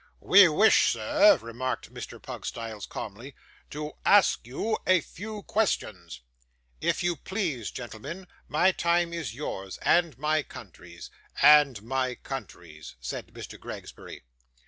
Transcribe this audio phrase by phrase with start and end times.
[0.19, 2.19] 'We wish, sir,' remarked Mr.
[2.19, 3.35] Pugstyles, calmly,
[3.69, 6.21] 'to ask you a few questions.'
[6.81, 11.11] 'If you please, gentlemen; my time is yours and my country's
[11.43, 13.59] and my country's' said Mr.
[13.59, 14.23] Gregsbury.